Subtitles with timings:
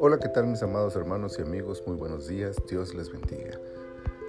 [0.00, 1.82] Hola, ¿qué tal mis amados hermanos y amigos?
[1.86, 3.58] Muy buenos días, Dios les bendiga.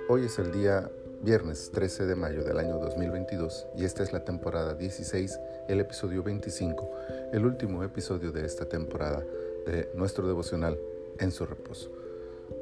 [0.07, 0.89] Hoy es el día
[1.21, 5.37] viernes 13 de mayo del año 2022 y esta es la temporada 16,
[5.67, 6.89] el episodio 25,
[7.33, 9.21] el último episodio de esta temporada
[9.65, 10.79] de nuestro devocional
[11.19, 11.91] En su reposo.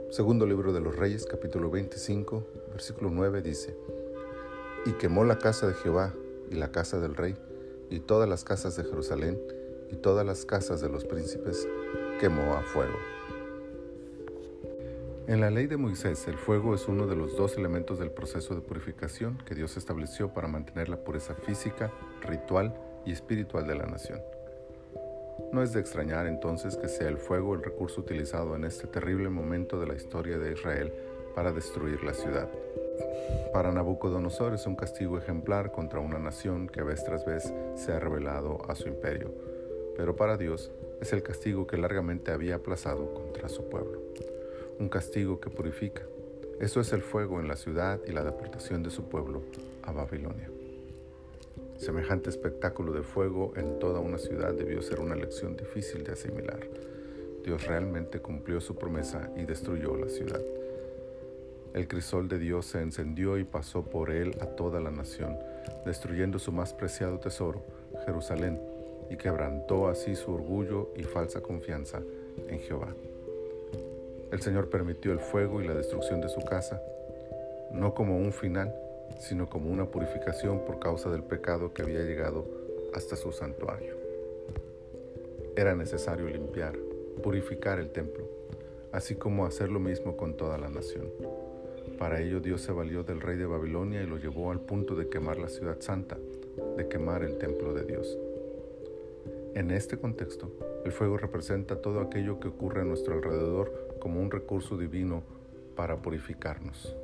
[0.10, 3.76] Segundo libro de los Reyes, capítulo 25, versículo 9 dice,
[4.88, 6.16] Y quemó la casa de Jehová
[6.50, 7.36] y la casa del rey
[7.90, 9.40] y todas las casas de Jerusalén
[9.92, 11.68] y todas las casas de los príncipes
[12.20, 12.98] quemó a fuego.
[15.28, 18.56] En la ley de Moisés, el fuego es uno de los dos elementos del proceso
[18.56, 21.92] de purificación que Dios estableció para mantener la pureza física,
[22.22, 22.74] ritual
[23.06, 24.22] y espiritual de la nación.
[25.52, 29.30] No es de extrañar entonces que sea el fuego el recurso utilizado en este terrible
[29.30, 30.94] momento de la historia de Israel
[31.36, 32.50] para destruir la ciudad.
[33.54, 38.00] Para Nabucodonosor es un castigo ejemplar contra una nación que vez tras vez se ha
[38.00, 39.34] revelado a su imperio,
[39.96, 40.72] pero para Dios
[41.02, 44.00] es el castigo que largamente había aplazado contra su pueblo.
[44.80, 46.04] Un castigo que purifica.
[46.60, 49.42] Eso es el fuego en la ciudad y la deportación de su pueblo
[49.84, 50.50] a Babilonia.
[51.78, 56.60] Semejante espectáculo de fuego en toda una ciudad debió ser una lección difícil de asimilar.
[57.44, 60.42] Dios realmente cumplió su promesa y destruyó la ciudad.
[61.78, 65.38] El crisol de Dios se encendió y pasó por él a toda la nación,
[65.86, 67.62] destruyendo su más preciado tesoro,
[68.04, 68.60] Jerusalén,
[69.12, 72.02] y quebrantó así su orgullo y falsa confianza
[72.48, 72.88] en Jehová.
[74.32, 76.82] El Señor permitió el fuego y la destrucción de su casa,
[77.72, 78.74] no como un final,
[79.20, 82.48] sino como una purificación por causa del pecado que había llegado
[82.96, 83.96] hasta su santuario.
[85.56, 86.76] Era necesario limpiar,
[87.22, 88.28] purificar el templo,
[88.92, 91.06] así como hacer lo mismo con toda la nación.
[91.98, 95.10] Para ello Dios se valió del rey de Babilonia y lo llevó al punto de
[95.10, 96.18] quemar la ciudad santa,
[96.78, 98.18] de quemar el templo de Dios.
[99.56, 100.52] En este contexto,
[100.86, 105.24] el fuego representa todo aquello que ocurre a nuestro alrededor como un recurso divino
[105.76, 106.96] para purificarnos.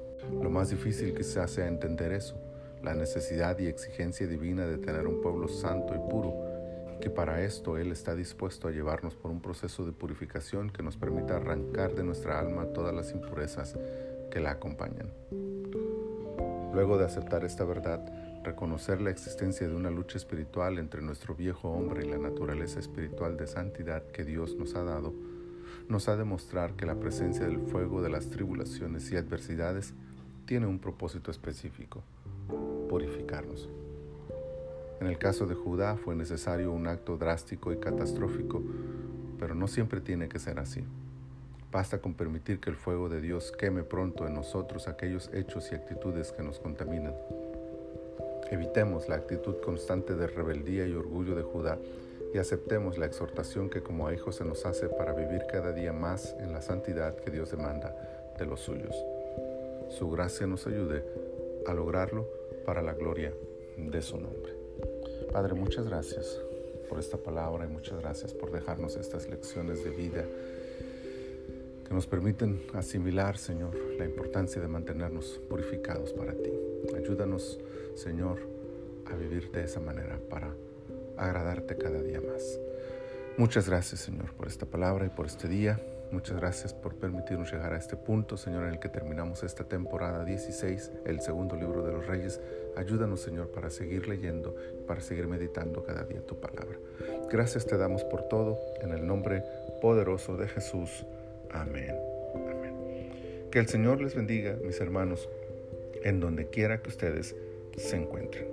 [0.42, 2.36] Lo más difícil quizás sea entender eso,
[2.84, 6.36] la necesidad y exigencia divina de tener un pueblo santo y puro,
[7.02, 10.98] que para esto Él está dispuesto a llevarnos por un proceso de purificación que nos
[10.98, 13.76] permita arrancar de nuestra alma todas las impurezas
[14.34, 15.12] que la acompañan.
[16.74, 18.04] Luego de aceptar esta verdad,
[18.44, 23.38] reconocer la existencia de una lucha espiritual entre nuestro viejo hombre y la naturaleza espiritual
[23.38, 25.14] de santidad que Dios nos ha dado,
[25.88, 29.94] nos ha de mostrar que la presencia del fuego de las tribulaciones y adversidades
[30.48, 32.02] tiene un propósito específico,
[32.90, 33.70] purificarnos.
[35.00, 38.64] En el caso de Judá fue necesario un acto drástico y catastrófico,
[39.38, 40.84] pero no siempre tiene que ser así.
[41.74, 45.76] Basta con permitir que el fuego de Dios queme pronto en nosotros aquellos hechos y
[45.76, 47.16] actitudes que nos contaminan.
[48.52, 51.80] Evitemos la actitud constante de rebeldía y orgullo de Judá
[52.32, 56.36] y aceptemos la exhortación que como hijos se nos hace para vivir cada día más
[56.40, 57.96] en la santidad que Dios demanda
[58.38, 58.96] de los suyos.
[59.90, 61.04] Su gracia nos ayude
[61.66, 62.28] a lograrlo
[62.68, 63.34] para la gloria
[63.78, 64.54] de su nombre.
[65.32, 66.40] Padre, muchas gracias
[66.88, 70.24] por esta palabra y muchas gracias por dejarnos estas lecciones de vida
[71.94, 76.52] que nos permiten asimilar, Señor, la importancia de mantenernos purificados para ti.
[76.98, 77.60] Ayúdanos,
[77.94, 78.40] Señor,
[79.06, 80.56] a vivir de esa manera para
[81.18, 82.60] agradarte cada día más.
[83.38, 85.80] Muchas gracias, Señor, por esta palabra y por este día.
[86.12, 90.26] Muchas gracias por permitirnos llegar a este punto, Señor, en el que terminamos esta temporada
[90.26, 92.42] 16, el segundo libro de los Reyes.
[92.76, 94.56] Ayúdanos, Señor, para seguir leyendo,
[94.88, 96.76] para seguir meditando cada día tu palabra.
[97.30, 99.44] Gracias te damos por todo, en el nombre
[99.80, 101.06] poderoso de Jesús.
[101.54, 101.96] Amén.
[103.52, 105.30] Que el Señor les bendiga, mis hermanos,
[106.04, 107.36] en donde quiera que ustedes
[107.78, 108.48] se encuentren.